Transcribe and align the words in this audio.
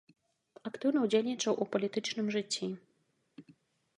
Актыўна 0.69 0.99
ўдзельнічаў 1.03 1.53
у 1.65 1.67
палітычным 1.75 2.27
жыцці. 2.37 2.71